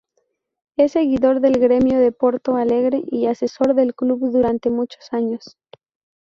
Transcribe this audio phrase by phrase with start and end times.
[0.77, 5.57] Es seguidor del Grêmio de Porto Alegre, y asesor del club durante muchos años.